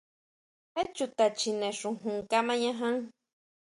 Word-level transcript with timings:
¿Jé 0.73 0.83
chuta 0.95 1.25
chjine 1.37 1.69
xujun 1.79 2.17
kamañajan? 2.31 2.95